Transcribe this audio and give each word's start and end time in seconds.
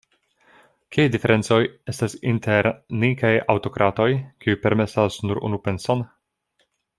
Kiaj 0.95 1.03
diferencoj 1.15 1.59
estas 1.93 2.15
inter 2.31 2.69
ni 3.03 3.11
kaj 3.19 3.33
aŭtokratoj, 3.55 4.09
kiuj 4.47 4.57
permesas 4.65 5.21
nur 5.31 5.43
unu 5.51 5.61
penson? 5.69 6.03